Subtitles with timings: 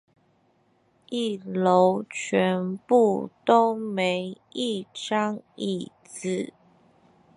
[1.11, 6.53] 一樓全部都沒一張椅子